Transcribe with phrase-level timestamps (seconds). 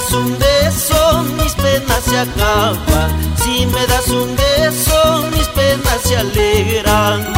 [0.00, 3.10] das un beso, mis penas se acaban.
[3.36, 7.32] Si me das un beso, mis penas se alegran.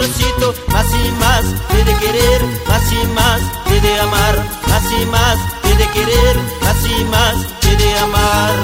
[0.00, 1.44] Amorcito, más y más
[1.84, 3.40] de querer, más y más
[3.82, 4.36] de amar,
[4.68, 5.38] más y más
[5.78, 7.36] de querer, más y más
[7.78, 8.54] de amar.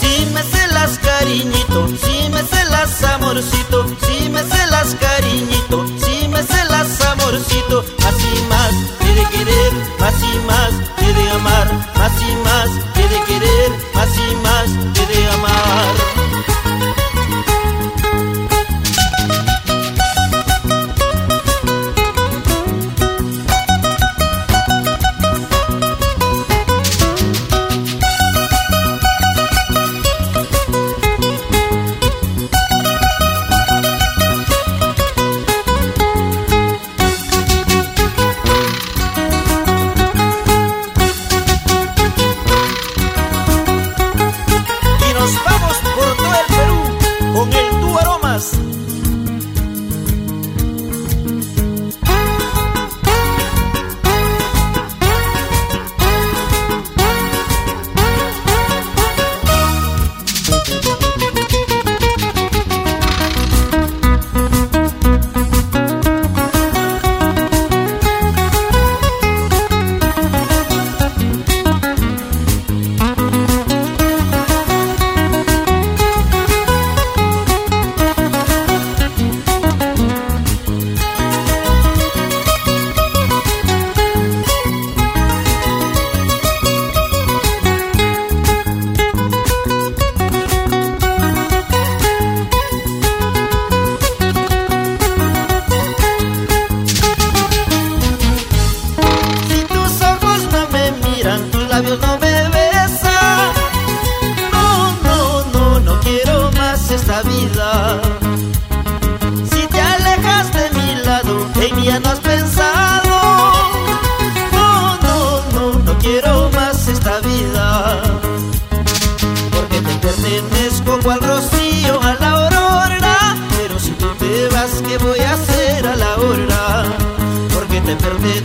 [0.00, 5.63] Si me celas cariñito, si me celas amorcito, si me celas cariñito,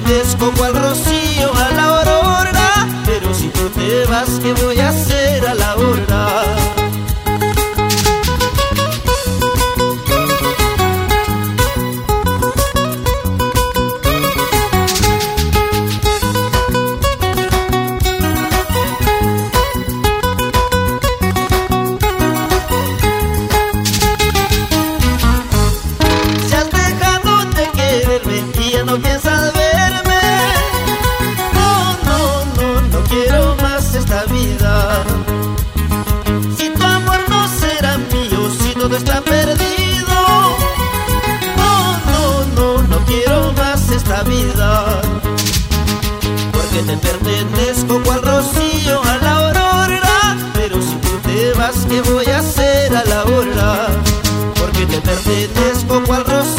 [0.03, 4.89] metes como al rocío a la aurora, pero si tú te vas, ¿qué voy a
[4.89, 6.88] hacer a la hora?
[46.79, 50.37] que te pertenezco cual rocío a la aurora.
[50.53, 53.87] Pero si tú te vas, ¿qué voy a hacer a la hora?
[54.57, 56.58] Porque te pertenezco cual rocío.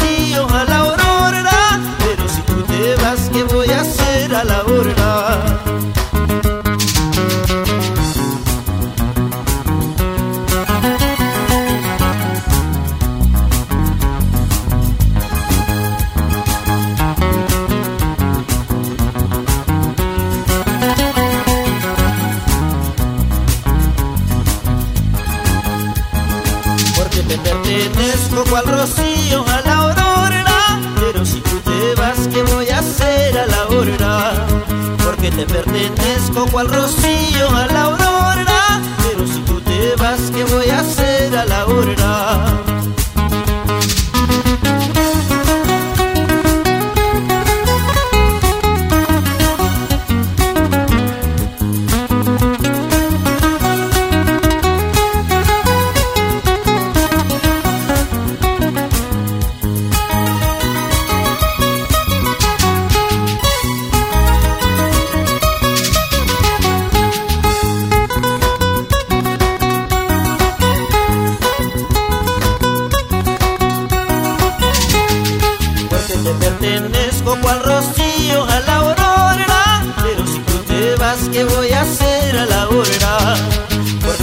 [28.30, 30.80] busco cual rocío a la aurora.
[30.98, 34.46] Pero si tú te vas, ¿qué voy a hacer a la aurora?
[35.04, 38.80] Porque te pertenezco cual rocío a la aurora.
[39.02, 42.49] Pero si tú te vas, ¿qué voy a hacer a la aurora?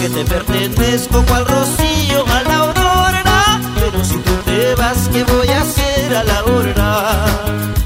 [0.07, 3.61] Que te pertenezco cual rocío a la aurora.
[3.75, 7.76] Pero si tú te vas, ¿qué voy a hacer a la hora?